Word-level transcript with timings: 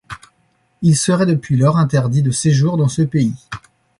Il 0.81 0.97
serait, 0.97 1.27
depuis 1.27 1.57
lors, 1.57 1.77
interdit 1.77 2.23
de 2.23 2.31
séjour 2.31 2.75
dans 2.75 2.87
ce 2.87 3.03
pays. 3.03 3.35